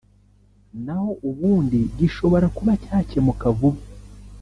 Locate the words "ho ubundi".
1.01-1.79